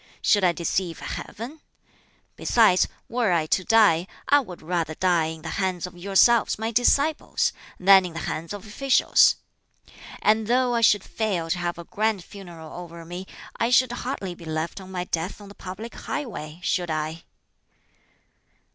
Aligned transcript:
Should 0.23 0.43
I 0.43 0.51
deceive 0.51 0.97
Heaven? 0.97 1.59
Besides, 2.35 2.87
were 3.07 3.31
I 3.33 3.45
to 3.45 3.63
die, 3.63 4.07
I 4.27 4.39
would 4.39 4.63
rather 4.63 4.95
die 4.95 5.25
in 5.27 5.43
the 5.43 5.49
hands 5.61 5.85
of 5.85 5.95
yourselves, 5.95 6.57
my 6.57 6.71
disciples, 6.71 7.53
than 7.79 8.07
in 8.07 8.13
the 8.13 8.19
hands 8.21 8.51
of 8.51 8.65
officials. 8.65 9.35
And 10.23 10.47
though 10.47 10.73
I 10.73 10.81
should 10.81 11.03
fail 11.03 11.51
to 11.51 11.59
have 11.59 11.77
a 11.77 11.83
grand 11.83 12.23
funeral 12.23 12.73
over 12.73 13.05
me, 13.05 13.27
I 13.57 13.69
should 13.69 13.91
hardly 13.91 14.33
be 14.33 14.45
left 14.45 14.81
on 14.81 14.91
my 14.91 15.03
death 15.03 15.39
on 15.39 15.49
the 15.49 15.53
public 15.53 15.93
highway, 15.93 16.59
should 16.63 16.89
I?" 16.89 17.21